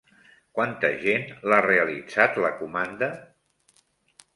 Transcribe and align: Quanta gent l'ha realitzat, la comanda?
Quanta 0.59 0.91
gent 1.03 1.29
l'ha 1.51 1.61
realitzat, 1.67 2.43
la 2.49 2.53
comanda? 2.65 3.15